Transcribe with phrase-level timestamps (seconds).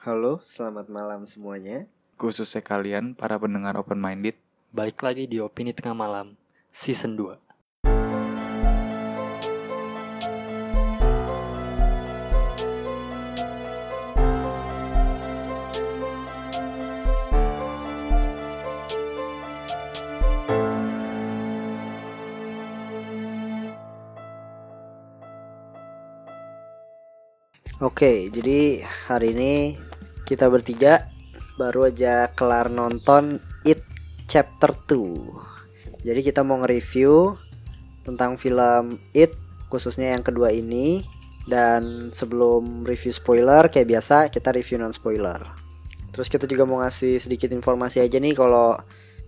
[0.00, 1.84] Halo, selamat malam semuanya.
[2.16, 4.32] Khususnya kalian para pendengar open minded.
[4.72, 6.40] Balik lagi di Opini Tengah Malam
[6.72, 7.36] Season 2
[27.80, 29.52] Oke, jadi hari ini
[30.30, 31.10] kita bertiga
[31.58, 33.82] baru aja kelar nonton It
[34.30, 36.06] Chapter 2.
[36.06, 37.34] Jadi kita mau nge-review
[38.06, 39.34] tentang film It
[39.66, 41.02] khususnya yang kedua ini
[41.50, 45.42] dan sebelum review spoiler kayak biasa kita review non spoiler.
[46.14, 48.78] Terus kita juga mau ngasih sedikit informasi aja nih kalau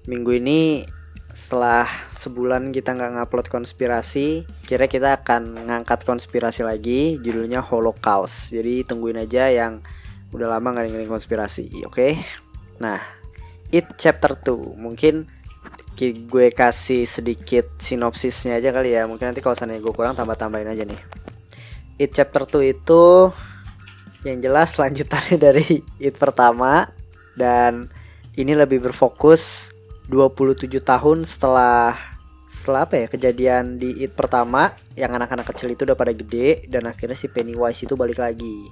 [0.07, 0.87] minggu ini
[1.35, 8.55] setelah sebulan kita nggak ngupload konspirasi, kira kita akan ngangkat konspirasi lagi, judulnya Holocaust.
[8.55, 9.83] Jadi tungguin aja yang
[10.33, 12.17] udah lama nggak dengerin konspirasi, oke?
[12.81, 12.99] Nah,
[13.73, 15.29] It Chapter 2 mungkin
[15.97, 19.05] ki- gue kasih sedikit sinopsisnya aja kali ya.
[19.09, 21.01] Mungkin nanti kalau seandainya gue kurang tambah-tambahin aja nih.
[22.01, 23.33] It Chapter 2 itu
[24.25, 26.89] yang jelas lanjutannya dari It pertama
[27.37, 27.93] dan
[28.37, 29.73] ini lebih berfokus
[30.09, 31.95] 27 tahun setelah
[32.53, 36.85] setelah apa ya kejadian di It pertama yang anak-anak kecil itu udah pada gede dan
[36.85, 38.69] akhirnya si Pennywise itu balik lagi.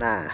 [0.00, 0.32] Nah,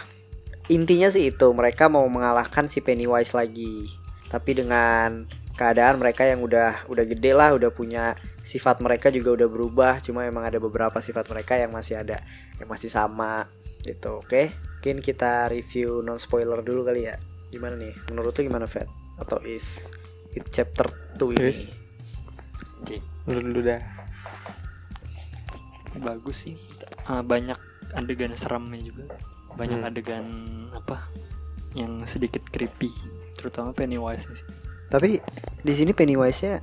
[0.69, 3.89] intinya sih itu mereka mau mengalahkan si Pennywise lagi.
[4.29, 9.49] Tapi dengan keadaan mereka yang udah udah gede lah, udah punya sifat mereka juga udah
[9.49, 9.95] berubah.
[10.03, 12.21] Cuma emang ada beberapa sifat mereka yang masih ada
[12.59, 13.47] yang masih sama
[13.85, 14.21] gitu.
[14.25, 17.17] Oke, mungkin kita review non spoiler dulu kali ya.
[17.53, 17.95] Gimana nih?
[18.11, 18.89] Menurut lu gimana, Fed?
[19.21, 19.95] Atau is
[20.35, 21.39] It chapter 2 ini?
[21.39, 21.71] Chris?
[22.83, 22.99] Oke,
[23.31, 23.79] Lu dulu dah.
[25.95, 26.59] bagus sih
[27.07, 27.55] Ah, Banyak
[27.95, 29.07] adegan seramnya juga
[29.55, 29.89] Banyak Hmm.
[29.89, 30.27] adegan
[30.71, 31.07] apa
[31.75, 32.91] Yang sedikit creepy
[33.35, 34.47] Terutama Pennywise sih
[34.89, 35.19] Tapi
[35.61, 36.61] di sini Pennywise-nya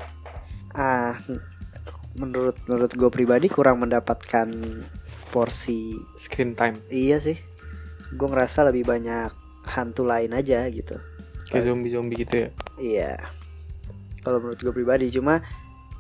[0.72, 1.20] ah
[2.16, 4.48] menurut menurut gue pribadi kurang mendapatkan
[5.32, 6.80] porsi Screen time.
[6.88, 7.36] iya sih.
[8.16, 9.32] Gue ngerasa lebih banyak
[9.68, 10.96] hantu lain aja gitu.
[11.48, 12.50] Kayak zombie-zombie gitu ya.
[12.76, 13.14] Iya.
[14.24, 15.40] Kalau menurut gue pribadi cuma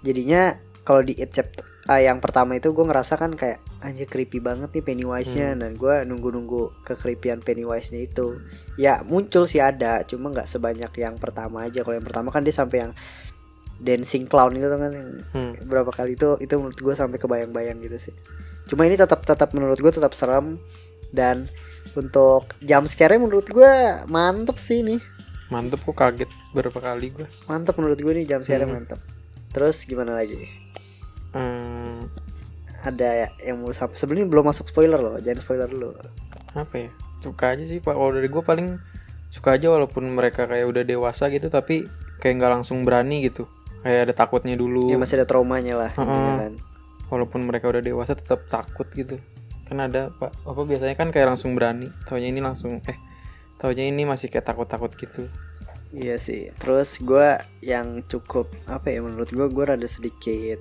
[0.03, 4.38] jadinya kalau di It chapter ah, yang pertama itu gue ngerasa kan kayak anjir creepy
[4.38, 8.38] banget nih Pennywise-nya dan gue nunggu-nunggu kekreepyan Pennywise-nya itu.
[8.75, 11.81] Ya muncul sih ada, cuma nggak sebanyak yang pertama aja.
[11.81, 12.94] Kalau yang pertama kan dia sampai yang
[13.78, 14.94] dancing clown itu kan
[15.31, 15.53] Hmm.
[15.66, 18.14] berapa kali itu itu menurut gue sampai kebayang-bayang gitu sih.
[18.66, 20.62] Cuma ini tetap tetap menurut gue tetap serem
[21.09, 21.50] dan
[21.91, 23.72] untuk jump scare menurut gue
[24.08, 25.02] mantep sih ini
[25.50, 27.28] Mantep kok kaget berapa kali gua.
[27.46, 28.72] mantep menurut gue nih jam scare Hmm.
[28.72, 29.02] mantep
[29.50, 30.47] terus gimana lagi
[31.31, 32.08] Hmm,
[32.81, 35.94] ada ya- yang mau sampai sebelum ini belum masuk spoiler loh jangan spoiler dulu
[36.52, 36.90] apa ya?
[37.22, 37.94] Suka aja sih Pak.
[37.94, 38.81] Kalau dari gua paling
[39.30, 41.86] suka aja walaupun mereka kayak udah dewasa gitu tapi
[42.18, 43.46] kayak nggak langsung berani gitu.
[43.81, 44.90] Kayak ada takutnya dulu.
[44.90, 46.38] ya masih ada traumanya lah intinya Heeh.
[46.40, 46.53] kan
[47.08, 49.18] walaupun mereka udah dewasa tetap takut gitu
[49.66, 52.96] kan ada pak apa biasanya kan kayak langsung berani taunya ini langsung eh
[53.56, 55.28] taunya ini masih kayak takut-takut gitu
[55.91, 60.59] iya sih terus gue yang cukup apa ya menurut gue gue rada sedikit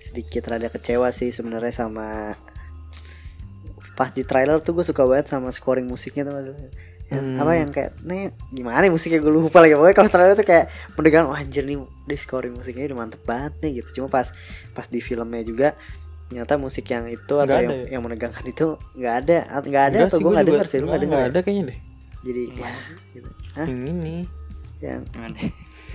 [0.00, 2.34] sedikit rada kecewa sih sebenarnya sama
[3.94, 6.56] pas di trailer tuh gue suka banget sama scoring musiknya tuh yang
[7.10, 7.42] Hmm.
[7.42, 10.70] apa yang kayak nih gimana ya musiknya gue lupa lagi pokoknya kalau trailer tuh kayak
[10.94, 14.30] mendegan wah anjir nih di scoring musiknya udah mantep banget nih gitu cuma pas
[14.78, 15.74] pas di filmnya juga
[16.30, 17.98] ternyata musik yang itu atau yang, ada ya?
[17.98, 19.36] yang menegangkan itu nggak ada
[19.66, 21.32] nggak ada atau gue gua nggak denger sih lu nggak denger nggak ya?
[21.34, 21.78] ada kayaknya deh
[22.22, 22.70] jadi Yang ya
[23.10, 23.30] gitu.
[23.50, 23.66] Hah?
[23.66, 24.16] yang ini
[24.78, 25.00] yang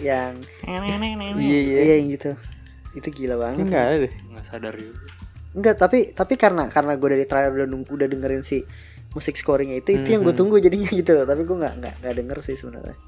[0.03, 0.31] yang
[1.39, 2.31] iya iya iya yang gitu
[2.95, 5.03] itu gila banget nggak ada deh Nggak sadar juga
[5.56, 8.59] Enggak, tapi tapi karena karena gue dari trailer udah udah dengerin si
[9.11, 10.39] musik scoringnya itu itu yang gue Mhm.
[10.44, 11.23] tunggu jadinya gitu loh.
[11.23, 13.00] Tapi gue nggak nggak nggak denger sih sebenarnya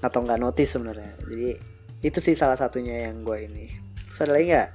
[0.00, 1.08] atau nggak notice sebenarnya.
[1.24, 1.48] Jadi
[2.02, 3.64] itu sih salah satunya yang gue ini.
[4.12, 4.68] Terus ada lagi nggak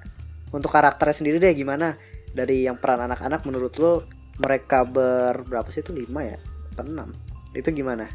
[0.49, 1.93] untuk karakternya sendiri deh gimana
[2.31, 6.41] dari yang peran anak-anak menurut lo mereka ber berapa sih itu lima ya?
[6.75, 7.13] Enam?
[7.53, 8.09] Itu gimana?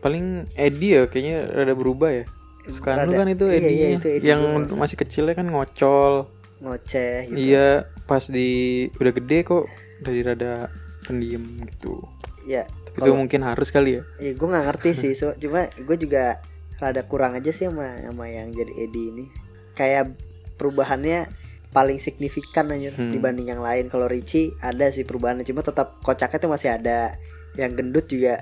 [0.00, 2.24] paling Eddie ya kayaknya rada berubah ya
[2.62, 4.40] sekarang Rada- kan itu iya, iya, itu Eddie yang
[4.70, 6.28] masih kecilnya kan ngocol
[6.60, 7.38] Ngoceh gitu.
[7.38, 7.68] iya
[8.04, 8.48] pas di
[8.94, 9.64] udah gede kok
[9.98, 10.68] dari rada
[11.02, 12.04] pendiam gitu
[12.40, 12.64] Iya.
[12.66, 15.96] Tapi itu Kalau- mungkin harus kali ya Ya gue nggak ngerti sih, so, cuma gue
[15.96, 16.40] juga
[16.76, 19.24] rada kurang aja sih sama sama yang jadi Eddie ini.
[19.72, 20.16] Kayak
[20.56, 21.28] perubahannya
[21.70, 23.08] paling signifikan aja Hmm.
[23.08, 23.86] dibanding yang lain.
[23.86, 27.14] Kalau Richie ada sih perubahannya, cuma tetap kocaknya tuh masih ada.
[27.54, 28.34] Yang gendut juga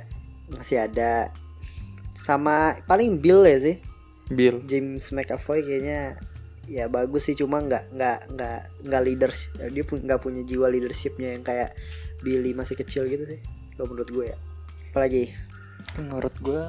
[0.48, 1.28] masih ada.
[2.14, 3.76] Sama paling Bill ya sih,
[4.28, 6.20] Bill James McAvoy kayaknya
[6.68, 11.32] ya bagus sih cuma nggak nggak nggak nggak leaders dia pun nggak punya jiwa leadershipnya
[11.32, 11.72] yang kayak
[12.20, 13.40] Billy masih kecil gitu sih
[13.74, 14.38] kalau menurut gue ya
[14.92, 15.32] apalagi
[15.96, 16.62] menurut gue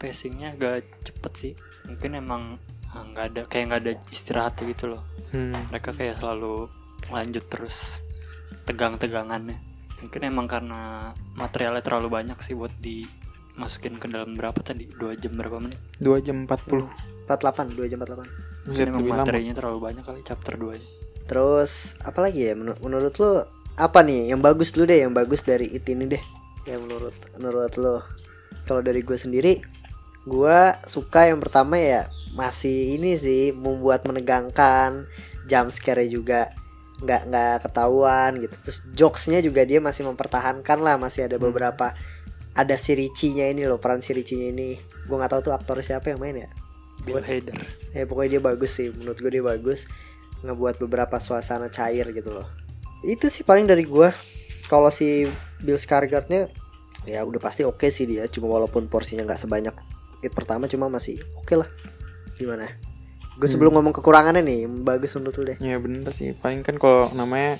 [0.00, 1.52] pacingnya agak cepet sih.
[1.84, 2.56] Mungkin emang
[2.96, 5.04] ah, nggak ada kayak nggak ada istirahatnya gitu loh.
[5.36, 5.68] hmm.
[5.68, 6.72] Mereka kayak selalu
[7.12, 8.00] lanjut terus
[8.64, 9.60] tegang-tegangannya.
[10.00, 12.72] Mungkin emang karena materialnya terlalu banyak sih buat
[13.60, 14.88] dimasukin ke dalam berapa tadi?
[14.88, 15.76] Dua jam berapa menit?
[16.00, 19.20] 2 jam 40 48 2 jam 48 Mungkin emang lama.
[19.28, 20.88] materinya terlalu banyak kali chapter 2 nya.
[21.28, 23.44] Terus apa lagi ya menur- menurut lo
[23.76, 26.22] apa nih yang bagus dulu deh yang bagus dari it ini deh
[26.64, 28.00] yang menurut menurut lo
[28.64, 29.60] kalau dari gue sendiri
[30.24, 35.04] gue suka yang pertama ya masih ini sih membuat menegangkan
[35.48, 36.52] jump scare juga
[37.00, 41.96] nggak nggak ketahuan gitu terus jokesnya juga dia masih mempertahankan lah masih ada beberapa
[42.60, 44.76] ada si Ricci-nya ini loh peran si Ricci-nya ini.
[45.08, 46.50] Gue nggak tahu tuh aktor siapa yang main ya.
[47.00, 47.56] Bill Hader.
[47.96, 49.88] ya pokoknya dia bagus sih menurut gue dia bagus.
[50.44, 52.44] Ngebuat beberapa suasana cair gitu loh.
[53.00, 54.12] Itu sih paling dari gue
[54.68, 55.24] kalau si
[55.64, 56.52] Bill Skarsgårdnya
[57.08, 58.28] ya udah pasti oke sih dia.
[58.28, 59.74] Cuma walaupun porsinya nggak sebanyak
[60.20, 61.68] it pertama cuma masih oke lah.
[62.36, 62.68] Gimana?
[63.40, 65.58] Gue sebelum ngomong kekurangannya nih bagus menurut lu deh.
[65.64, 66.36] Ya bener sih.
[66.36, 67.56] Paling kan kalau namanya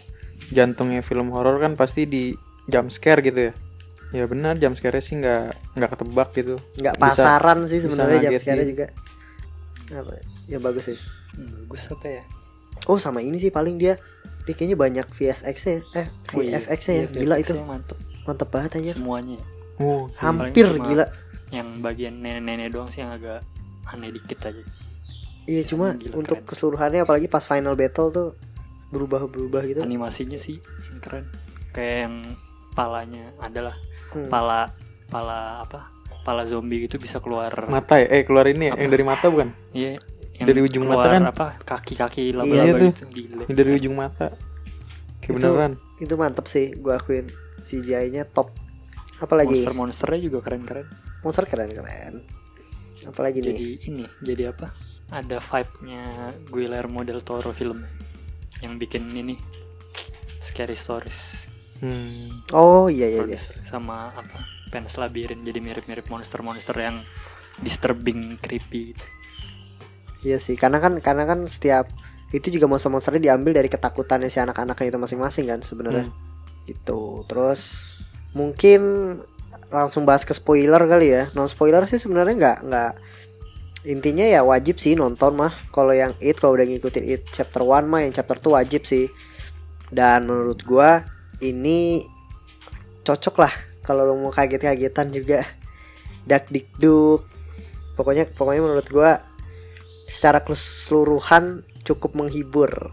[0.52, 2.32] Jantungnya film horor kan pasti di
[2.64, 3.54] jump scare gitu ya
[4.10, 8.32] Ya benar jump scare sih nggak nggak ketebak gitu nggak Bisa- pasaran sih sebenarnya jam
[8.36, 8.86] sekarang juga
[9.90, 10.12] apa
[10.46, 10.98] ya bagus sih
[11.66, 12.22] Bagus apa ya?
[12.86, 13.94] oh sama ini sih paling dia
[14.42, 17.52] dia kayaknya banyak VSX nya eh Oh iya, VFX nya ya iya, gila VFX itu
[17.62, 19.38] mantep mantep banget aja semuanya.
[19.78, 21.06] Oh hampir gila
[21.50, 23.42] Yang bagian nenek-nenek doang sih yang agak
[23.86, 24.62] aneh dikit aja.
[25.46, 26.46] Iya cuma gila, untuk keren.
[26.46, 28.28] keseluruhannya apalagi pas final battle tuh
[28.90, 29.80] berubah-berubah gitu.
[29.82, 30.58] Animasinya sih
[30.90, 31.24] yang keren.
[31.74, 32.14] Kayak yang
[32.80, 33.76] palanya adalah
[34.10, 34.26] Hmm.
[34.26, 34.72] pala
[35.06, 35.92] pala apa?
[36.20, 37.52] Pala zombie gitu bisa keluar.
[37.66, 38.80] Mata ya Eh keluar ini ya Apa?
[38.80, 39.90] Yang dari mata bukan Iya.
[40.34, 41.22] Yang Dari ujung keluar mata kan?
[41.26, 41.46] apa?
[41.62, 42.90] Kaki-kaki Iya laba-laba tuh.
[42.90, 43.42] gitu gila.
[43.44, 44.26] Yang dari ujung mata
[45.18, 47.28] Kayak Itu- beneran Itu mantep sih gua akuin.
[47.60, 48.56] CGI-nya top.
[49.18, 50.88] Apalagi Monster-monsternya juga keren-keren.
[51.20, 52.24] monster keren-keren.
[53.02, 53.46] Apalagi nih?
[53.46, 54.72] Jadi ini, jadi apa?
[55.10, 56.04] Ada vibe-nya
[56.46, 57.84] Guillermo del Toro film
[58.58, 59.36] yang bikin ini
[60.38, 61.48] Scary Stories
[61.80, 62.52] hmm.
[62.54, 63.38] Oh iya iya iya.
[63.64, 64.44] sama apa?
[64.70, 67.02] Panas Labirin jadi mirip-mirip monster-monster yang
[67.60, 69.06] disturbing, creepy gitu.
[70.20, 71.88] Iya sih, karena kan karena kan setiap
[72.30, 76.06] itu juga monster-monsternya diambil dari ketakutannya si anak-anaknya itu masing-masing kan sebenarnya.
[76.06, 76.16] Hmm.
[76.68, 77.26] Gitu.
[77.26, 77.94] Terus
[78.30, 78.80] mungkin
[79.70, 81.22] langsung bahas ke spoiler kali ya.
[81.34, 82.92] Non spoiler sih sebenarnya nggak nggak
[83.80, 85.50] intinya ya wajib sih nonton mah.
[85.74, 89.10] Kalau yang it kalau udah ngikutin it chapter 1 mah yang chapter 2 wajib sih.
[89.90, 91.02] Dan menurut gua
[91.40, 92.04] ini
[93.02, 95.42] cocok lah kalau lo mau kaget-kagetan juga.
[96.28, 97.24] Dak dikduk.
[97.96, 99.20] Pokoknya pokoknya menurut gua
[100.06, 102.92] secara keseluruhan cukup menghibur.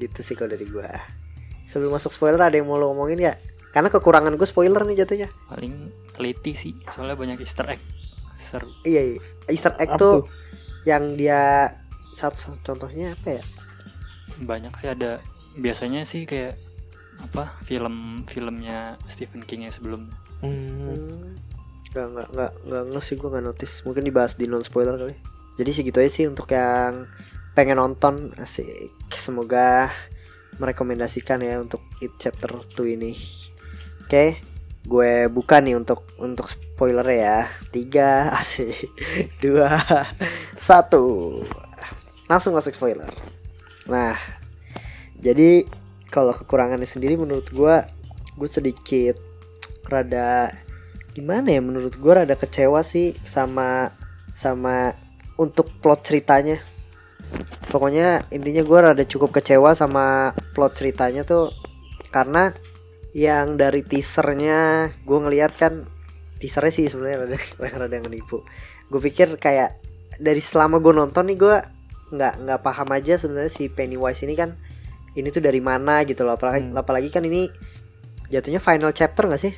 [0.00, 0.88] Gitu sih kalau dari gua.
[1.68, 3.34] Sebelum masuk spoiler ada yang mau lo ngomongin ya?
[3.68, 5.28] Karena kekurangan gue spoiler nih jatuhnya.
[5.52, 7.82] Paling teliti sih, soalnya banyak easter egg.
[8.40, 8.72] Seru.
[8.88, 9.20] Iya, iya.
[9.52, 10.32] Easter egg Apa tuh tuh?
[10.88, 11.68] yang dia
[12.16, 13.42] satu contohnya apa ya?
[14.40, 15.20] Banyak sih ada
[15.60, 16.56] biasanya sih kayak
[17.18, 20.14] apa film-filmnya Stephen King yang sebelumnya.
[20.40, 20.94] Hmm.
[20.94, 21.34] Hmm,
[21.88, 23.74] Gak nggak nggak nggak nggak sih gue nggak notice.
[23.82, 25.16] Mungkin dibahas di non spoiler kali.
[25.58, 27.10] Jadi segitu aja sih untuk yang
[27.58, 28.94] pengen nonton asik.
[29.10, 29.90] Semoga
[30.62, 33.14] merekomendasikan ya untuk it chapter 2 ini.
[34.06, 34.38] Oke,
[34.86, 37.50] gue buka nih untuk untuk spoiler ya.
[37.74, 38.74] Tiga asik,
[39.42, 39.82] dua,
[40.54, 41.38] satu.
[42.30, 43.10] Langsung masuk spoiler.
[43.88, 44.14] Nah,
[45.18, 45.64] jadi
[46.08, 47.76] kalau kekurangannya sendiri menurut gue,
[48.36, 49.16] gue sedikit
[49.88, 50.52] rada
[51.16, 53.90] gimana ya menurut gue rada kecewa sih sama
[54.36, 54.92] sama
[55.40, 56.60] untuk plot ceritanya.
[57.68, 61.52] Pokoknya intinya gue rada cukup kecewa sama plot ceritanya tuh
[62.08, 62.54] karena
[63.12, 65.84] yang dari teasernya gue ngeliat kan
[66.38, 67.38] teasernya sih sebenarnya rada
[67.84, 68.44] rada ngenipu.
[68.88, 69.76] Gue pikir kayak
[70.16, 71.56] dari selama gue nonton nih gue
[72.08, 74.56] nggak nggak paham aja sebenarnya si Pennywise ini kan
[75.18, 76.78] ini tuh dari mana gitu loh apalagi Hmm.
[76.78, 77.50] apalagi kan ini
[78.28, 79.54] jatuhnya final chapter nggak sih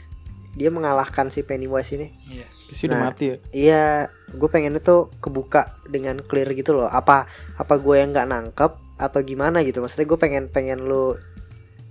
[0.51, 2.47] dia mengalahkan si Pennywise ini Iya.
[2.71, 3.07] Sih udah Nah.
[3.11, 3.85] mati ya Iya,
[4.31, 6.87] gue pengennya tuh kebuka dengan clear gitu loh.
[6.87, 9.83] Apa apa gue yang nggak nangkep atau gimana gitu?
[9.83, 11.19] Maksudnya gue pengen pengen lu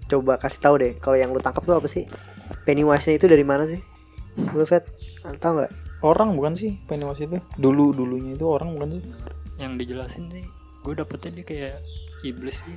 [0.08, 0.94] coba kasih tahu deh.
[0.98, 2.08] Kalau yang lu tangkap tuh apa sih?
[2.64, 3.80] Pennywise-nya itu dari mana sih?
[4.56, 4.88] Lu Fat,
[5.40, 5.72] tahu nggak?
[6.00, 9.04] Orang bukan sih Pennywise itu Dulu dulunya itu orang bukan sih
[9.60, 10.48] Yang dijelasin sih,
[10.80, 11.76] gue dapetnya dia kayak
[12.24, 12.76] iblis sih,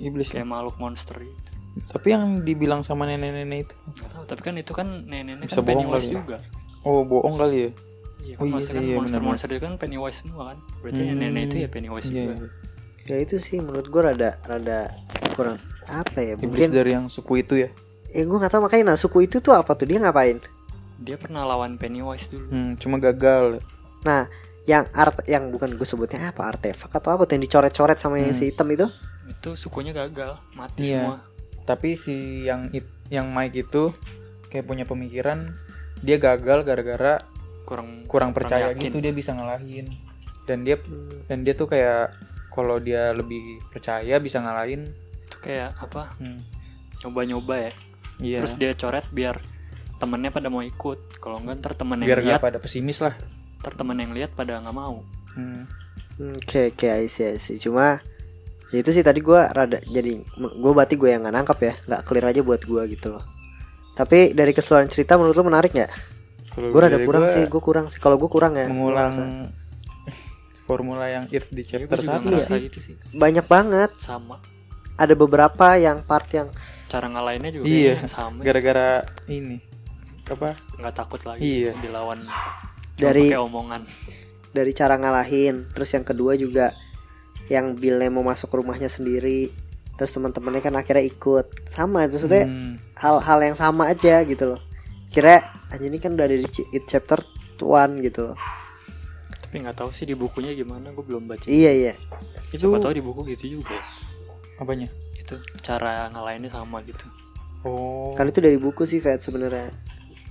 [0.00, 1.50] Iblis ya kayak makhluk monster gitu.
[1.86, 5.64] Tapi yang dibilang sama nenek-nenek itu Gak tahu, tapi kan itu kan nenek-nenek Bisa kan
[5.64, 6.18] bohong Pennywise kali ya?
[6.18, 6.36] juga.
[6.80, 7.70] Oh bohong kali ya
[8.20, 10.58] Iya, Oh kan iya maksudnya sih, kan iya, monster-monster itu kan Pennywise semua kan.
[10.80, 11.16] Berarti Hmm.
[11.16, 12.34] nenek itu ya Pennywise Iya juga.
[12.34, 12.48] iya.
[13.06, 14.80] Ya itu sih menurut gue rada rada
[15.32, 16.34] kurang apa ya?
[16.34, 17.70] Iblis Mungkin dari yang suku itu ya
[18.08, 20.42] ya gue nggak tahu makanya nah suku itu tuh apa tuh dia ngapain?
[20.98, 23.62] dia pernah lawan Pennywise dulu Hmm, cuma gagal.
[24.00, 24.28] Nah,
[24.64, 28.30] yang art yang bukan gue sebutnya apa artefak atau apa tuh yang dicoret-coret sama yang
[28.30, 28.36] Hmm.
[28.36, 28.84] si hitam itu?
[29.30, 30.98] Itu sukunya gagal mati Iya.
[31.00, 31.16] semua
[31.60, 33.94] Tapi si yang it- yang Mike itu
[34.48, 35.54] kayak punya pemikiran
[36.00, 37.14] dia gagal gara-gara
[37.62, 38.82] kurang kurang percaya yakin.
[38.82, 39.86] gitu dia bisa ngalahin.
[40.42, 40.82] Dan dia
[41.24, 42.10] dan dia tuh kayak
[42.48, 44.90] kalau dia lebih percaya bisa ngalahin.
[45.22, 46.42] itu kayak apa Hmm.
[47.00, 47.72] nyoba-nyoba ya
[48.18, 48.38] Iya.
[48.42, 49.38] terus dia coret biar
[49.96, 53.14] temennya pada mau ikut kalau enggak ntar temen biar yang lihat pada pesimis lah.
[53.56, 55.70] ntar temen yang lihat pada nggak mau Hmm.
[56.34, 57.56] Oke oke I see, I see.
[57.56, 58.02] Cuma
[58.70, 62.00] ya itu sih tadi gue rada jadi gue berarti gue yang nggak nangkap ya nggak
[62.02, 63.24] clear aja buat gue gitu loh.
[63.92, 65.92] Tapi dari keseluruhan cerita menurut lo menarik nggak?
[66.56, 67.98] Gue rada kurang gua sih, gue kurang sih.
[67.98, 68.66] Kalau gue kurang ya.
[68.66, 69.12] mengulang
[70.66, 72.60] formula yang it di Jadi chapter satu sih.
[72.64, 73.90] gitu sih Banyak banget.
[73.98, 74.38] sama
[74.94, 76.46] Ada beberapa yang part yang
[76.86, 77.94] cara ngalahinnya juga Iya.
[78.06, 79.58] sama Gara-gara ini
[80.24, 80.54] apa?
[80.76, 81.72] nggak takut lagi Iya.
[81.76, 82.22] dilawan
[82.94, 83.82] Dari- omongan
[84.50, 85.70] dari cara ngalahin.
[85.70, 86.74] Terus yang kedua juga
[87.50, 89.50] yang Billnya mau masuk ke rumahnya sendiri.
[89.92, 91.66] Terus teman-temannya kan akhirnya ikut.
[91.66, 92.78] Sama itu maksudnya Hmm.
[92.94, 94.60] hal-hal yang sama aja gitu loh.
[95.10, 96.46] Kira anjir ini kan udah ada di
[96.84, 97.18] chapter
[97.58, 98.38] 1 gitu loh.
[99.42, 101.94] tapi nggak tahu sih di bukunya gimana gue belum baca Iya iya.
[102.48, 103.82] siapa Itu- tahu di buku gitu juga ya.
[104.56, 104.86] Apanya?
[105.12, 107.10] itu cara ngalahinnya sama gitu
[107.60, 109.74] Oh, Kan itu dari buku sih Fat sebenarnya.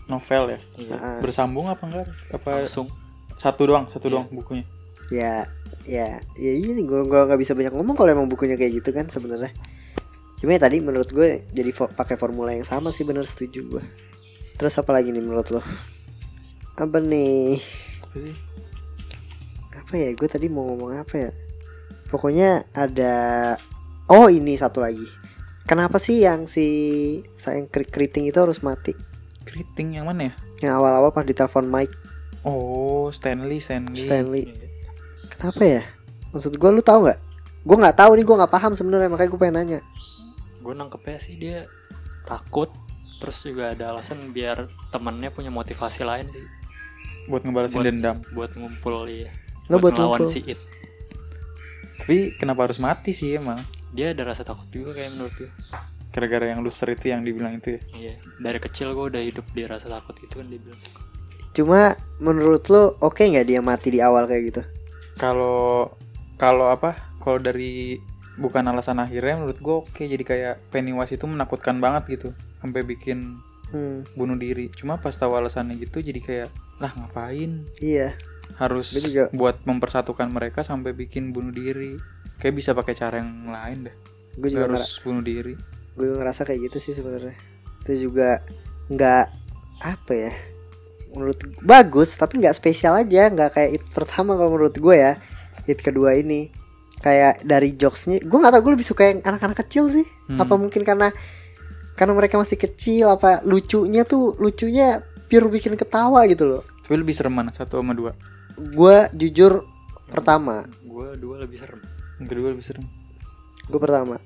[0.07, 0.59] novel ya.
[0.77, 2.07] iya Bersambung apa enggak?
[2.31, 2.88] Apa langsung
[3.35, 4.13] satu doang, satu Iya.
[4.15, 4.63] doang bukunya.
[5.09, 5.43] ya
[5.83, 9.07] ya ya iya gue gue nggak bisa banyak ngomong kalau emang bukunya kayak gitu kan
[9.07, 9.51] sebenarnya.
[10.36, 13.83] Cuma ya tadi menurut gue jadi fo- pakai formula yang sama sih bener setuju gue.
[14.55, 15.62] Terus apa lagi nih menurut lo?
[16.75, 17.59] Apa nih?
[18.03, 18.36] Apa sih?
[19.75, 20.09] Apa ya?
[20.15, 21.31] Gue tadi mau ngomong apa ya?
[22.07, 23.13] Pokoknya ada
[24.07, 25.05] Oh ini satu lagi.
[25.67, 26.65] Kenapa sih yang si
[27.38, 28.95] sayang keriting itu harus mati?
[29.45, 30.33] Keriting yang mana ya?
[30.65, 31.93] Yang awal-awal pas ditelepon Mike
[32.41, 34.00] Oh, Stanley, Stanley.
[34.00, 34.43] Stanley.
[35.39, 35.41] Iya.
[35.41, 35.81] Kenapa ya?
[36.29, 37.19] Maksud gue lu tahu nggak?
[37.62, 39.79] Gue nggak tahu nih gue nggak paham sebenarnya makanya gue pengen nanya.
[40.60, 41.63] gue nangkepnya sih dia
[42.24, 42.67] takut
[43.17, 46.43] terus juga ada alasan biar temennya punya motivasi lain sih
[47.25, 48.17] Buat ngebalasin Buat- dendam.
[48.29, 49.31] buat ngumpul ya
[49.65, 50.27] Nggak buat ngelawan ngumpul.
[50.29, 50.60] si It
[51.98, 53.55] Tapi kenapa harus mati sih emang?
[53.89, 55.50] dia ada rasa takut juga kayak menurut gue
[56.10, 57.81] Gara-gara yang loser itu yang dibilang itu ya.
[57.96, 60.79] iya dari kecil gue udah hidup di rasa takut itu kan dia bilang
[61.51, 61.81] Cuma
[62.17, 64.62] menurut lu oke nggak dia mati di awal kayak gitu?
[65.19, 65.91] Kalau
[66.35, 66.95] kalau apa?
[67.19, 67.99] Kalau dari
[68.35, 70.01] bukan alasan akhirnya menurut gue oke.
[70.01, 72.29] Jadi kayak Pennywise itu menakutkan banget gitu.
[72.57, 74.73] Sampai bikin Hmm, bunuh diri.
[74.73, 76.49] Cuma pas tahu alasannya gitu jadi kayak
[76.79, 77.67] lah ngapain?
[77.77, 78.17] Iya.
[78.57, 82.01] harus Dia juga- buat mempersatukan mereka sampai bikin bunuh diri.
[82.35, 83.95] Kayak bisa pakai cara yang lain deh.
[84.35, 85.53] Gue juga Nggak ngera- harus bunuh diri.
[85.93, 87.38] gue ngerasa kayak gitu sih sebenarnya.
[87.83, 88.41] Itu juga
[88.89, 89.25] nggak
[89.79, 90.33] apa ya?
[91.13, 95.13] Menurut bagus tapi nggak spesial aja, nggak kayak it pertama kalau menurut gue ya.
[95.65, 96.49] It kedua ini
[96.99, 100.05] kayak dari jokesnya, gue nggak tahu gue lebih suka yang anak-anak kecil sih.
[100.29, 100.41] Hmm.
[100.41, 101.09] Apa mungkin karena
[101.99, 106.63] karena mereka masih kecil apa lucunya tuh lucunya pure bikin ketawa gitu loh.
[106.87, 108.17] tapi lebih serem mana satu sama dua
[108.55, 109.67] Gue jujur
[110.09, 111.83] pertama, gue dua lebih serem
[112.19, 112.85] yang kedua lebih serem
[113.69, 114.17] gue pertama.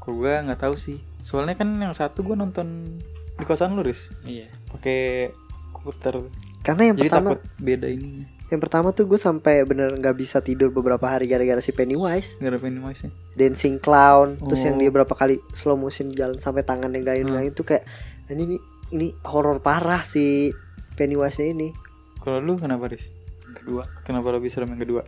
[0.00, 2.96] kok gue nggak tahu sih soalnya kan yang satu gue nonton
[3.36, 5.28] di kosan lu Riz iya pakai
[5.88, 6.14] komputer
[6.60, 10.40] Karena yang jadi pertama takut beda ininya Yang pertama tuh gue sampai bener nggak bisa
[10.40, 12.40] tidur beberapa hari gara-gara si Pennywise.
[12.40, 14.80] Ada Pennywise nya Dancing Clown Terus yang Oh.
[14.80, 17.84] dia berapa kali slow motion jalan sampai tangannya gayun-gayun tuh kayak
[18.28, 18.60] ini,
[18.92, 20.52] ini horor parah si
[20.96, 21.72] Pennywise ini.
[22.18, 23.04] Kalau lu kenapa Riz?
[23.46, 23.82] Yang kedua.
[24.04, 25.02] Kenapa lebih serem yang kedua?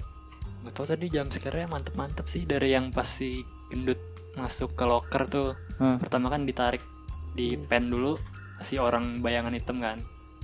[0.65, 2.45] Nggak tahu tadi jam sekarang mantep-mantep sih.
[2.45, 4.01] Dari yang pas si gendut
[4.37, 5.49] masuk ke locker tuh
[5.81, 5.97] Hmm.
[5.97, 6.85] pertama kan ditarik
[7.33, 8.21] di pen dulu
[8.61, 9.97] si orang bayangan hitam kan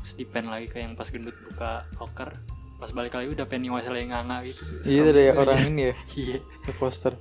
[0.06, 2.30] terus di pen lagi ke yang pas gendut buka locker
[2.78, 4.62] pas balik lagi udah Pennywise lagi nganga gitu.
[4.86, 5.66] Iya ada juga orang ya.
[5.66, 5.94] ini ya.
[6.22, 6.38] Iya.
[6.62, 7.12] The poster.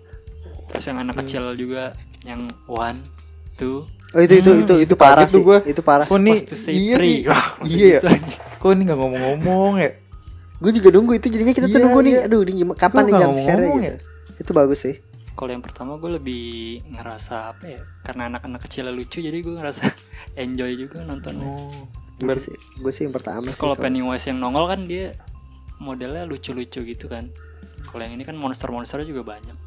[0.70, 1.98] Terus yang anak kecil juga
[2.30, 3.10] yang one
[3.58, 3.89] two.
[4.13, 5.34] Oh itu itu Hmm, itu itu itu parah sih.
[5.34, 5.58] tuh gua.
[5.65, 6.22] Itu parah Kok sih.
[6.22, 6.38] nih
[6.77, 7.18] iya three.
[7.25, 7.25] sih.
[7.34, 7.98] Wah, iya.
[7.98, 8.08] ya gitu.
[8.62, 9.92] kok ini nggak ngomong-ngomong ya?
[10.62, 12.13] Gue juga nunggu itu jadinya kita tuh Iya, nunggu nih.
[12.13, 12.22] iya.
[12.30, 13.98] Aduh ini kapan nih jam sekarang gitu?
[14.46, 14.96] Itu bagus sih.
[15.34, 16.46] Kalau yang pertama gue lebih
[16.94, 17.82] ngerasa apa ya?
[18.06, 19.82] Karena anak-anak kecil lucu jadi gue ngerasa
[20.46, 21.50] enjoy juga nontonnya.
[21.50, 23.75] Oh Ber- sih Gue sih yang pertama kalau.
[23.75, 25.15] Pennywise yang nongol kan dia
[25.84, 27.27] modelnya lucu-lucu gitu kan.
[27.91, 29.57] Kalau yang ini kan monster-monsternya juga banyak.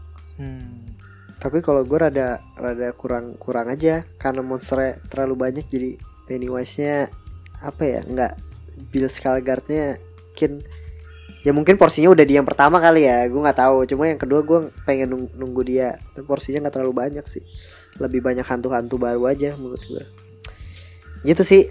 [0.41, 0.97] Hmm.
[1.39, 4.09] Tapi kalau gue rada rada kurang kurang aja.
[4.17, 7.09] Karena monsternya terlalu banyak jadi Pennywise-nya
[7.61, 8.33] apa ya nggak
[8.89, 10.63] Bill Skarsgård-nya mungkin
[11.43, 13.85] ya mungkin porsinya udah di yang pertama kali ya gue nggak tahu.
[13.85, 16.01] Cuma yang kedua gue pengen nung- nunggu dia.
[16.17, 17.45] Tapi porsinya nggak terlalu banyak sih.
[17.99, 20.05] Lebih banyak hantu-hantu baru aja menurut gue
[21.27, 21.67] gitu sih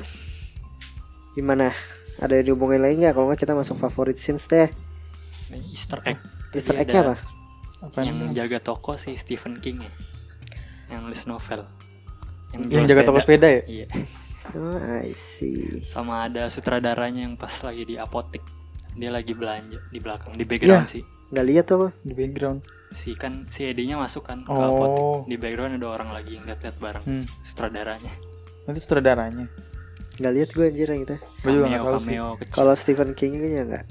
[1.38, 1.70] Gimana?
[2.17, 3.13] Ada yang dihubungin lagi nggak?
[3.13, 4.74] Kalau nggak kita masuk favorit scenes deh.
[5.48, 6.17] Ini Easter egg.
[6.50, 7.15] Easter Tadi egg-nya apa?
[7.77, 8.34] Apa Yang namanya?
[8.36, 9.91] jaga toko si Stephen King ya.
[10.89, 11.62] Yang nulis novel.
[12.48, 13.88] yang jual jaga toko sepeda ya Iya.
[14.56, 15.84] Oh, I see.
[15.84, 18.39] Sama ada sutradaranya yang pas lagi di apotik.
[18.96, 20.94] Dia lagi belanja di belakang di background Iya.
[20.98, 21.03] sih.
[21.27, 21.91] Nggak lihat tuh.
[22.01, 24.63] di background Si kan si Edi-nya masuk kan ke Oh.
[24.63, 25.06] apotik.
[25.27, 27.24] Di background ada orang lagi yang lihat-lihat bareng Hmm.
[27.44, 28.13] sutradaranya.
[28.65, 29.46] itu sutradaranya
[30.17, 31.15] Nggak lihat gue anjir yang itu.
[31.15, 32.17] gue juga Cameo tahu sih.
[32.50, 33.86] Kalau Stephen King kayaknya nggak.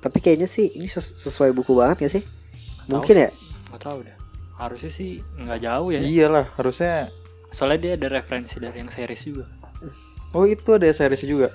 [0.00, 2.22] Tapi kayaknya sih ini ses- sesuai buku banget gak sih?
[2.22, 3.22] Tahu Mungkin sih.
[3.22, 3.30] ya.
[3.70, 4.16] Nggak tahu dah.
[4.52, 6.00] Harusnya sih nggak jauh ya.
[6.00, 7.10] iyalah harusnya
[7.48, 9.44] Soalnya dia ada referensi dari yang series juga.
[10.32, 11.52] oh itu ada series juga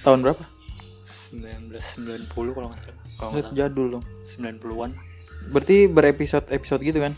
[0.00, 0.44] tahun berapa
[1.04, 3.02] 1990 kalau nggak salah.
[3.16, 3.56] Kalau nggak salah.
[3.56, 4.90] jadul dong 90-an.
[5.48, 7.12] berarti berepisode episode gitu kan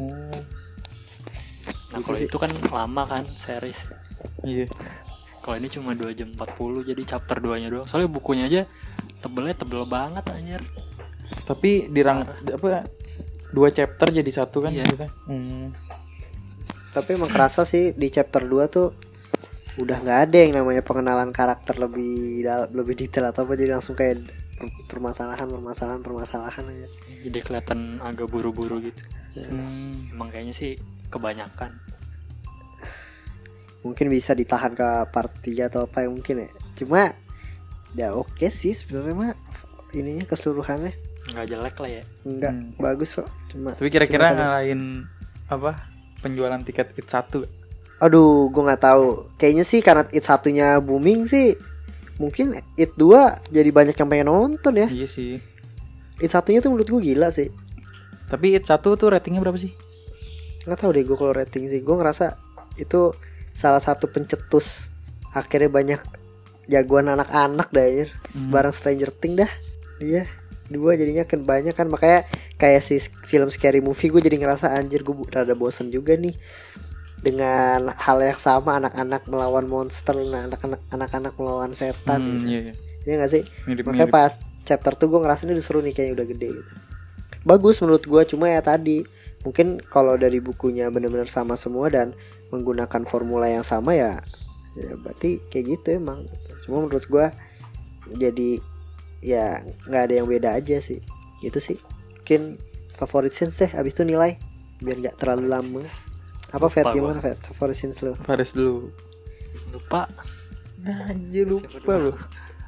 [0.00, 0.40] oh
[1.88, 3.84] Nah, kalau itu kan lama kan series.
[4.42, 4.66] Iya
[5.38, 6.44] Kalau ini cuma 2 jam 40
[6.84, 7.84] jadi chapter 2-nya doang.
[7.84, 8.62] Soalnya bukunya aja
[9.18, 10.62] tebelnya tebel banget anjir.
[11.42, 12.84] tapi dirang apa
[13.48, 14.84] dua chapter jadi satu kan Iya.
[14.84, 15.10] gitu kan?
[15.26, 15.66] hmm.
[16.90, 18.92] Tapi emang kerasa sih di chapter 2 tuh
[19.76, 24.26] udah nggak ada yang namanya pengenalan karakter lebih lebih detail atau apa jadi langsung kayak
[24.58, 26.88] per- permasalahan permasalahan permasalahan aja.
[27.22, 29.04] Jadi kelihatan agak buru-buru gitu.
[29.38, 30.10] Hmm.
[30.10, 30.76] Emang kayaknya sih
[31.08, 31.80] kebanyakan.
[33.88, 36.48] Mungkin bisa ditahan ke part 3 atau apa yang mungkin ya.
[36.76, 37.16] Cuma
[37.92, 39.32] ya oke sih sebenarnya mah
[39.90, 40.92] ininya keseluruhannya
[41.28, 42.02] Nggak jelek lah ya.
[42.22, 42.76] enggak Hmm.
[42.76, 43.28] bagus kok.
[43.48, 45.08] Cuma tapi kira-kira ngalahin
[45.46, 47.48] apa penjualan tiket it satu
[47.98, 49.26] Aduh, gue nggak tahu.
[49.34, 51.58] Kayaknya sih karena it satunya booming sih,
[52.16, 54.86] mungkin it 2 jadi banyak yang pengen nonton ya.
[54.86, 55.42] iya sih
[56.18, 57.50] It satunya tuh menurut gue gila sih.
[58.28, 59.72] tapi it satu tuh ratingnya berapa sih
[60.62, 61.80] Nggak tahu deh gue kalau rating sih.
[61.80, 62.36] Gue ngerasa
[62.76, 63.10] itu
[63.58, 64.94] salah satu pencetus
[65.34, 66.00] akhirnya banyak
[66.64, 68.06] jagoan anak-anak dah ya.
[68.48, 69.50] Barang Stranger Things dah.
[69.98, 70.30] Dia
[70.68, 75.00] dua jadinya kan banyak kan makanya kayak si film scary movie gue jadi ngerasa anjir
[75.00, 76.36] gue rada bosen juga nih
[77.18, 82.46] dengan hal yang sama anak-anak melawan monster nah anak-anak anak-anak melawan setan Hmm, gitu.
[82.46, 82.74] iya, iya.
[83.02, 83.42] Iya gak sih?
[83.64, 83.86] Mirip-mirip.
[83.88, 84.32] Makanya pas
[84.62, 86.72] chapter tuh gue ngerasa ini udah seru nih kayaknya udah gede gitu.
[87.42, 89.00] Bagus menurut gue cuma ya tadi
[89.46, 92.14] mungkin kalau dari bukunya bener-bener sama semua dan
[92.50, 94.18] menggunakan formula yang sama ya
[94.78, 96.26] ya berarti kayak gitu emang.
[96.64, 97.26] Cuma menurut gue
[98.14, 98.50] jadi
[99.22, 101.02] ya nggak ada yang beda aja sih.
[101.42, 101.78] Gitu sih.
[102.22, 102.58] Mungkin
[102.94, 104.38] favorit scenes deh abis itu nilai
[104.82, 105.82] biar nggak terlalu lama.
[106.54, 107.38] Apa Fat gimana Fat?
[107.52, 108.14] Favorit scenes lo?
[108.16, 108.88] Faris dulu
[109.68, 110.08] Lupa.
[110.86, 112.12] anjir Siapa lupa lu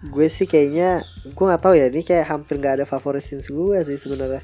[0.01, 3.77] gue sih kayaknya gue nggak tahu ya ini kayak hampir nggak ada favorit scenes gue
[3.85, 4.41] sih sebenarnya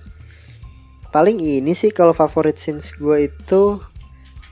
[1.17, 3.81] paling ini sih kalau favorit scenes gue itu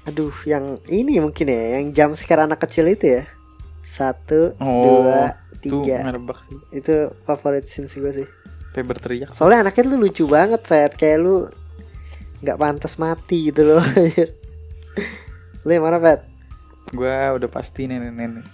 [0.09, 3.29] aduh yang ini mungkin ya yang jam scare anak kecil itu ya.
[3.85, 6.09] Satu Oh, dua tiga.
[6.48, 6.57] sih.
[6.72, 8.29] Itu favorit scenes gue sih.
[8.72, 9.31] Kayak berteriak.
[9.37, 10.96] Soalnya anaknya tuh lucu banget Fat.
[10.96, 11.37] Kayak lu
[12.40, 13.81] nggak pantas mati gitu loh
[15.64, 16.24] lu yang mana Fat?
[16.92, 18.44] Gua udah pasti nenek-nenek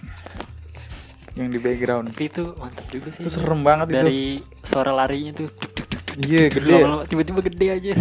[1.35, 2.11] yang di background.
[2.11, 3.23] Tapi itu mantap juga sih.
[3.23, 3.95] itu serem banget itu.
[4.03, 4.23] Dari
[4.63, 5.47] suara larinya tuh.
[5.47, 5.80] duk, duk,
[6.19, 6.75] iya duk, gede
[7.07, 7.93] tiba-tiba gede aja.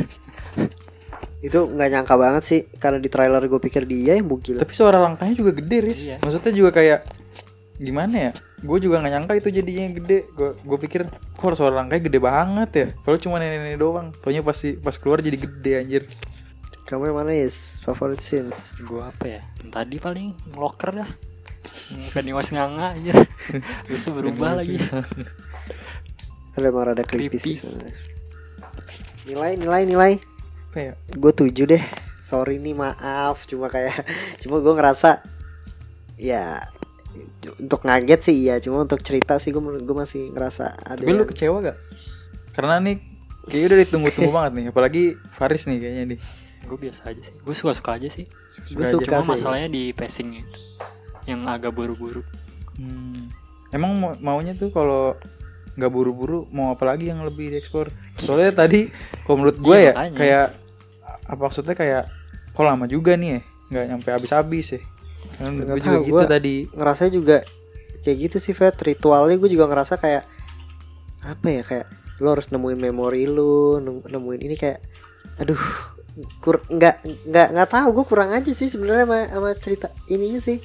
[1.40, 5.00] itu nggak nyangka banget sih karena di trailer gue pikir dia yang bugil tapi suara
[5.00, 6.16] langkahnya juga gede Riz Iya.
[6.20, 7.00] maksudnya juga kayak
[7.80, 12.12] gimana ya gue juga nggak nyangka itu jadinya gede gue gue pikir kok suara langkahnya
[12.12, 16.02] gede banget ya kalau cuma nenek-nenek doang pokoknya pasti pas keluar jadi gede anjir
[16.84, 19.40] kamu yang mana is favorit scenes Gua apa ya?
[19.62, 21.10] Yang Tadi paling locker dah.
[22.10, 23.14] Pennywise nganga aja.
[23.86, 24.74] Terus berubah lagi.
[26.50, 27.38] Itu emang rada creepy, Creepy.
[27.38, 27.94] sih sebenarnya.
[29.22, 30.12] Nilai nilai nilai.
[30.72, 31.82] ya Gue tujuh deh.
[32.20, 33.44] Sorry nih maaf.
[33.44, 34.02] Cuma kayak
[34.40, 35.22] cuma gue ngerasa
[36.16, 36.66] ya
[37.56, 38.58] untuk ngaget sih iya.
[38.58, 40.98] Cuma untuk cerita sih gue gue masih ngerasa ada.
[40.98, 41.78] tapi lu yang- kecewa gak
[42.50, 42.96] karena nih
[43.46, 46.20] kayaknya udah ditunggu-tunggu banget nih apalagi Faris nih kayaknya nih
[46.60, 47.32] Gue biasa aja sih.
[47.40, 48.28] Gue suka-suka aja sih.
[48.68, 49.30] Gue suka Cuma sih.
[49.32, 50.60] masalahnya di pacing itu.
[51.24, 52.20] Yang agak buru-buru.
[52.76, 53.32] Hmm.
[53.70, 55.16] Emang mau- maunya tuh kalau
[55.80, 57.88] nggak buru-buru mau apa lagi yang lebih dieksplor?
[58.14, 60.14] Soalnya tadi kalau menurut gue Iya, ya makanya.
[60.14, 60.46] kayak
[61.24, 62.02] apa maksudnya kayak
[62.50, 63.40] kok lama juga nih ya
[63.70, 64.80] nggak nyampe habis-habis ya.
[65.36, 66.56] Kan gue juga tahu, gitu gua- tadi.
[66.68, 67.36] ngerasa juga
[68.00, 70.24] kayak gitu sih Fat ritualnya gue juga ngerasa kayak
[71.20, 71.86] apa ya kayak
[72.18, 74.80] lo harus nemuin memori lu nem- nemuin ini kayak
[75.36, 75.60] aduh
[76.38, 80.60] kur nggak nggak nggak tahu gue kurang aja sih sebenarnya sama, sama cerita ininya sih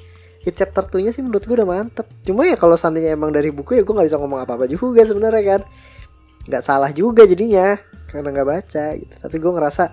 [0.46, 2.06] Hit chapter 2 nya sih menurut gue udah mantep.
[2.22, 5.42] Cuma ya kalau seandainya emang dari buku ya gue nggak bisa ngomong apa-apa juga sebenarnya
[5.42, 5.62] kan.
[6.46, 7.74] Nggak salah juga jadinya
[8.06, 9.16] Karena nggak baca gitu.
[9.18, 9.84] Tapi gue ngerasa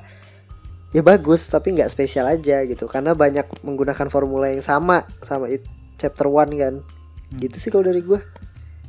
[0.92, 2.84] ya bagus tapi nggak spesial aja gitu.
[2.84, 5.64] Karena banyak menggunakan formula yang sama sama It
[5.96, 6.84] chapter 1 kan.
[7.32, 8.20] Gitu sih kalau dari gue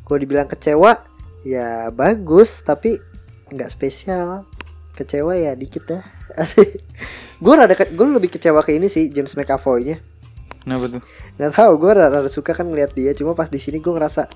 [0.04, 1.00] kalau dibilang kecewa
[1.48, 3.00] ya bagus tapi
[3.56, 4.44] nggak spesial.
[5.00, 6.04] Kecewa ya dikit dah.
[7.44, 9.98] Gue rada gue lebih kecewa ke ini sih James McAvoy nya
[10.64, 11.02] Kenapa tuh?
[11.36, 14.32] nggak tahu gue rada, rada suka kan ngeliat dia cuma pas di sini gue ngerasa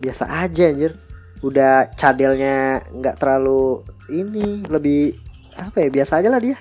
[0.00, 0.96] biasa aja anjir
[1.44, 5.18] udah cadelnya nggak terlalu ini lebih
[5.58, 6.56] apa ya biasa aja lah dia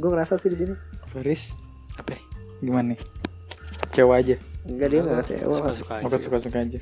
[0.00, 0.74] gue ngerasa sih di sini
[1.12, 1.54] Faris
[2.00, 2.20] apa ya?
[2.64, 3.00] gimana nih?
[3.86, 4.36] Kecewa aja.
[4.64, 6.78] enggak dia nggak kecewa suka-suka aja Maka suka-suka aja.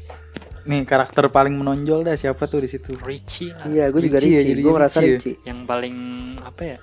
[0.61, 2.95] Nih karakter paling menonjol dah siapa tuh di situ?
[3.03, 5.17] Richie lah iya gue juga Richie ya, gue ngerasa Richie ya.
[5.19, 5.97] Richie yang paling
[6.41, 6.79] apa ya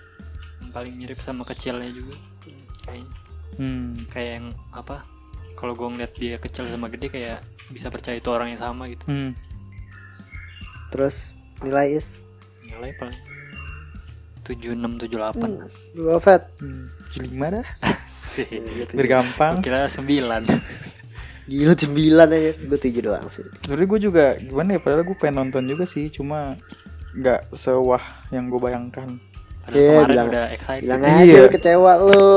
[0.61, 2.17] yang paling mirip sama kecilnya juga
[2.85, 3.16] kayaknya
[3.57, 4.05] Hmm.
[4.07, 5.01] kayak yang apa
[5.53, 9.05] kalau gue ngeliat dia kecil sama gede kayak bisa percaya itu orang yang sama gitu
[9.05, 9.33] Hmm.
[10.89, 12.21] terus nilai is
[12.63, 13.17] nilai paling
[14.43, 15.59] tujuh enam tujuh delapan
[15.93, 16.87] Lu Fat Hmm.
[17.17, 17.67] Lima dah.
[18.07, 18.45] sih
[18.87, 19.59] Biar gampang.
[19.59, 20.45] kira sembilan
[21.47, 25.35] Gila sembilan aja Gue tujuh doang sih Sebenernya gue juga gimana ya padahal gue pengen
[25.41, 26.55] nonton juga sih cuma
[27.09, 29.17] nggak sewah yang gue bayangkan.
[29.59, 31.11] Padahal Iya, kemarin bilang- udah excited Bilang Iya.
[31.17, 32.27] aja lu kecewa lu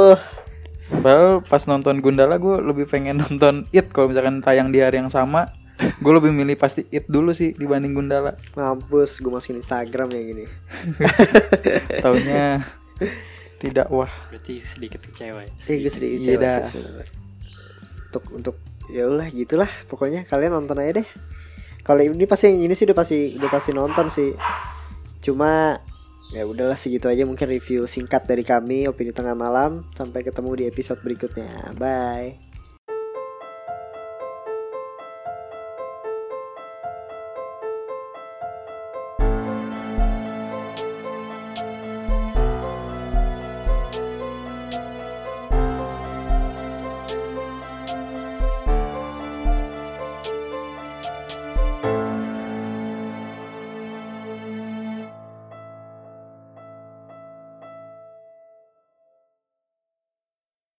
[0.91, 5.09] Padahal pas nonton Gundala gue lebih pengen nonton It kalau misalkan tayang di hari yang
[5.09, 5.49] sama
[5.81, 8.37] gue lebih milih pasti It dulu sih dibanding Gundala.
[8.53, 10.45] Mampus gue masukin Instagram yang gini
[12.05, 12.61] Taunya
[13.57, 14.11] tidak wah.
[14.29, 16.57] berarti sedikit kecewa ya Sih gue sedikit Iya kecewa dah.
[16.65, 16.81] sih.
[18.11, 18.57] Untuk untuk
[18.91, 21.09] ya ulah gitulah pokoknya kalian nonton aja deh.
[21.81, 24.31] Kalau ini pasti yang ini sih udah pasti udah pasti nonton sih.
[25.21, 25.79] Cuma
[26.31, 30.65] ya udahlah segitu aja mungkin review singkat dari kami opini tengah malam sampai ketemu di
[30.71, 31.75] episode berikutnya.
[31.75, 32.50] Bye.